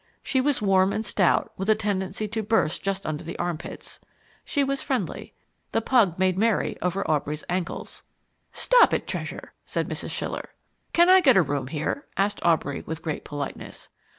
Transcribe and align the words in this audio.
She 0.23 0.41
was 0.41 0.63
warm 0.63 0.91
and 0.91 1.05
stout, 1.05 1.51
with 1.57 1.69
a 1.69 1.75
tendency 1.75 2.27
to 2.29 2.41
burst 2.41 2.81
just 2.81 3.05
under 3.05 3.23
the 3.23 3.37
armpits. 3.37 3.99
She 4.43 4.63
was 4.63 4.81
friendly. 4.81 5.35
The 5.73 5.81
pug 5.81 6.17
made 6.17 6.39
merry 6.39 6.75
over 6.81 7.07
Aubrey's 7.07 7.43
ankles. 7.47 8.01
"Stop 8.51 8.95
it, 8.95 9.05
Treasure!" 9.05 9.53
said 9.63 9.87
Mrs. 9.87 10.09
Schiller. 10.09 10.55
"Can 10.91 11.07
I 11.07 11.21
get 11.21 11.37
a 11.37 11.43
room 11.43 11.67
here?" 11.67 12.07
asked 12.17 12.43
Aubrey, 12.43 12.81
with 12.87 13.03
great 13.03 13.23
politeness. 13.23 13.89